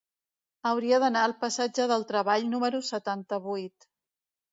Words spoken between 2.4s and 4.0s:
número setanta-vuit.